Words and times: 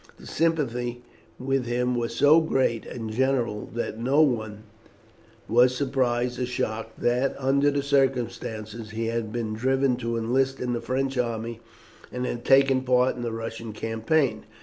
The 0.17 0.25
sympathy 0.25 1.03
with 1.37 1.67
him 1.67 1.93
was 1.93 2.15
so 2.15 2.39
great 2.41 2.87
and 2.87 3.11
general 3.11 3.67
that 3.75 3.99
no 3.99 4.19
one 4.23 4.63
was 5.47 5.75
surprised 5.75 6.39
or 6.39 6.47
shocked 6.47 6.99
that, 7.01 7.35
under 7.37 7.69
the 7.69 7.83
circumstances, 7.83 8.89
he 8.89 9.05
had 9.09 9.31
been 9.31 9.53
driven 9.53 9.97
to 9.97 10.17
enlist 10.17 10.59
in 10.59 10.73
the 10.73 10.81
French 10.81 11.19
army, 11.19 11.59
and 12.11 12.25
had 12.25 12.43
taken 12.45 12.81
part 12.81 13.15
in 13.15 13.21
the 13.21 13.31
Russian 13.31 13.73
campaign. 13.73 14.45